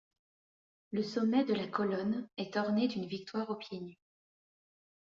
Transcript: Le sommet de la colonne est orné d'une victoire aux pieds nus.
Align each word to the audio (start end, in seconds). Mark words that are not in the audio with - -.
Le 0.91 1.03
sommet 1.03 1.45
de 1.45 1.53
la 1.53 1.67
colonne 1.67 2.27
est 2.37 2.57
orné 2.57 2.87
d'une 2.87 3.05
victoire 3.05 3.51
aux 3.51 3.55
pieds 3.55 3.81
nus. 3.81 3.99